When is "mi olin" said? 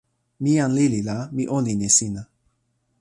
1.35-1.81